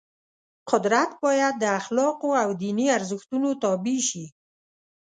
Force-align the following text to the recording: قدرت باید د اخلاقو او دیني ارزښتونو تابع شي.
قدرت 0.69 1.11
باید 1.23 1.53
د 1.59 1.63
اخلاقو 1.79 2.29
او 2.43 2.49
دیني 2.61 2.87
ارزښتونو 2.97 3.49
تابع 3.63 3.97
شي. 4.09 4.25